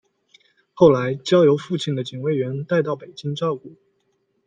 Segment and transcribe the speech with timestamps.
[0.73, 3.75] 后来交由父亲的警卫员带到北京照顾。